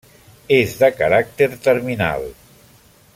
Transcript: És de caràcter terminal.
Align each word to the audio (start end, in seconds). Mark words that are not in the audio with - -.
És 0.55 0.71
de 0.79 0.89
caràcter 1.01 1.49
terminal. 1.69 2.29